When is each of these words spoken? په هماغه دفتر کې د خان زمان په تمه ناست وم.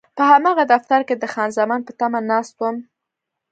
په 0.17 0.23
هماغه 0.31 0.63
دفتر 0.73 0.99
کې 1.07 1.15
د 1.17 1.23
خان 1.33 1.49
زمان 1.59 1.81
په 1.87 1.91
تمه 1.99 2.19
ناست 2.31 2.53
وم. 2.59 2.77